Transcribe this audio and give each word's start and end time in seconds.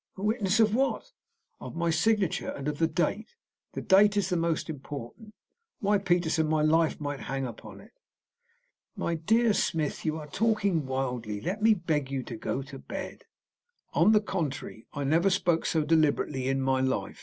"A 0.17 0.23
witness? 0.23 0.59
Of 0.59 0.73
what?" 0.73 1.11
"Of 1.59 1.75
my 1.75 1.91
signature, 1.91 2.49
and 2.49 2.67
of 2.67 2.79
the 2.79 2.87
date. 2.87 3.35
The 3.73 3.83
date 3.83 4.17
is 4.17 4.29
the 4.29 4.35
most 4.35 4.67
important. 4.67 5.35
Why, 5.79 5.99
Peterson, 5.99 6.47
my 6.47 6.63
life 6.63 6.99
might 6.99 7.19
hang 7.19 7.45
upon 7.45 7.81
it." 7.81 7.91
"My 8.95 9.13
dear 9.13 9.53
Smith, 9.53 10.03
you 10.03 10.17
are 10.17 10.25
talking 10.25 10.87
wildly. 10.87 11.39
Let 11.39 11.61
me 11.61 11.75
beg 11.75 12.09
you 12.09 12.23
to 12.23 12.35
go 12.35 12.63
to 12.63 12.79
bed." 12.79 13.25
"On 13.93 14.11
the 14.11 14.21
contrary, 14.21 14.87
I 14.91 15.03
never 15.03 15.29
spoke 15.29 15.67
so 15.67 15.83
deliberately 15.83 16.47
in 16.47 16.61
my 16.63 16.79
life. 16.81 17.19